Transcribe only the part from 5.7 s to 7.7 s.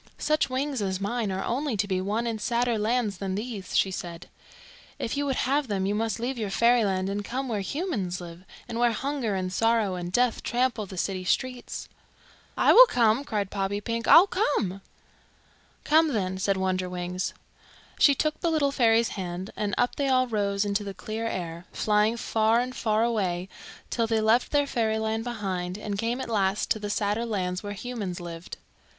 you must leave your fairyland and come where